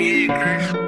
[0.00, 0.79] Yeah, girl.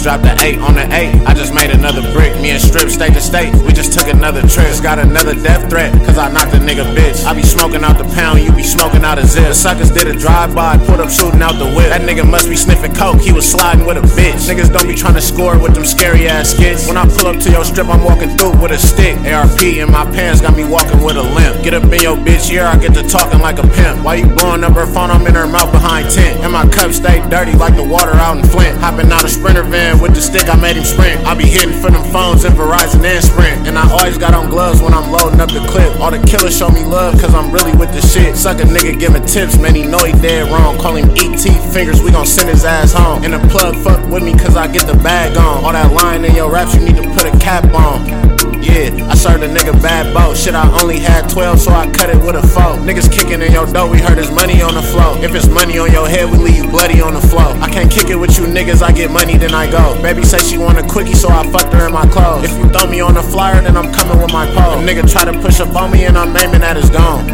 [0.00, 1.12] Just dropped the eight on the eight.
[1.28, 2.32] I just made another brick.
[2.40, 3.52] Me and Strip state to state.
[3.68, 4.64] We just took another trip.
[4.72, 5.92] Just got another death threat.
[6.08, 7.22] Cause I knocked a nigga bitch.
[7.26, 9.48] I be smoking out the pound, you be smoking out a zip.
[9.48, 11.92] The suckers did a drive by, put up shooting out the whip.
[11.92, 13.20] That nigga must be sniffing coke.
[13.20, 14.48] He was sliding with a bitch.
[14.48, 16.88] Niggas don't be trying to score with them scary ass skits.
[16.88, 19.20] When I pull up to your strip, I'm walking through with a stick.
[19.28, 21.59] ARP in my pants got me walking with a limp.
[21.70, 24.02] Get up in your bitch, yeah, I get to talking like a pimp.
[24.02, 25.06] Why you blowing up her phone?
[25.06, 26.42] I'm in her mouth behind tent.
[26.42, 28.76] And my cup stay dirty like the water out in Flint.
[28.78, 31.24] Hopping out a sprinter van with the stick, I made him sprint.
[31.24, 33.68] I be hitting for them phones in Verizon and Sprint.
[33.68, 35.94] And I always got on gloves when I'm loading up the clip.
[36.00, 38.34] All the killers show me love, cause I'm really with the shit.
[38.34, 40.76] Suck a nigga giving tips, man, he know he dead wrong.
[40.76, 41.38] Call him ET
[41.70, 43.22] fingers, we gon' send his ass home.
[43.22, 45.62] And the plug fuck with me, cause I get the bag on.
[45.62, 48.39] All that line in your raps, you need to put a cap on.
[48.88, 50.36] I served a nigga bad boat.
[50.36, 52.80] Shit, I only had 12, so I cut it with a foe.
[52.80, 55.22] Niggas kicking in your dough, we heard his money on the floor.
[55.22, 57.52] If it's money on your head, we leave you bloody on the floor.
[57.60, 60.00] I can't kick it with you niggas, I get money, then I go.
[60.00, 62.44] Baby say she want a quickie, so I fucked her in my clothes.
[62.44, 64.80] If you throw me on the flyer, then I'm coming with my pole.
[64.80, 67.28] A nigga try to push up on me, and I'm aiming at his dome.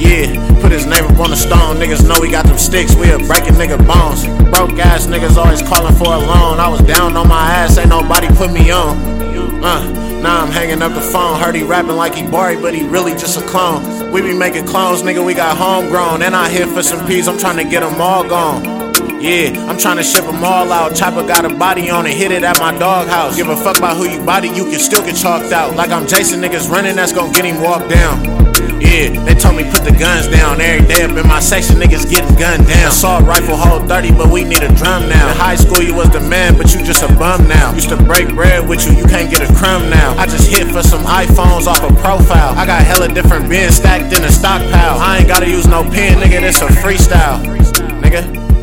[0.00, 1.76] Yeah, put his name up on the stone.
[1.76, 4.24] Niggas know we got them sticks, we a breaking nigga bones.
[4.48, 6.56] Broke ass niggas always calling for a loan.
[6.60, 8.96] I was down on my ass, ain't nobody put me on.
[9.62, 10.05] Uh.
[10.22, 11.40] Now I'm hanging up the phone.
[11.40, 14.10] Heard he rapping like he Bari, but he really just a clone.
[14.10, 15.24] We be making clones, nigga.
[15.24, 16.22] We got homegrown.
[16.22, 17.28] And I here for some peas.
[17.28, 18.64] I'm trying to get them all gone.
[19.20, 20.94] Yeah, I'm trying to ship them all out.
[20.94, 23.34] Chopper got a body on it, hit it at my doghouse.
[23.34, 25.74] Give a fuck about who you body, you can still get chalked out.
[25.74, 28.35] Like I'm Jason, niggas running, that's gonna get him walked down.
[28.80, 31.76] Yeah, they told me put the guns down every day up in my section.
[31.76, 32.88] Niggas getting gunned down.
[32.88, 35.30] Assault rifle hold 30, but we need a drum now.
[35.30, 37.72] In high school, you was the man, but you just a bum now.
[37.74, 40.16] Used to break bread with you, you can't get a crumb now.
[40.18, 42.54] I just hit for some iPhones off a profile.
[42.56, 44.98] I got hella different bins stacked in a stockpile.
[44.98, 47.42] I ain't gotta use no pen, nigga, this a freestyle.
[48.02, 48.55] Nigga.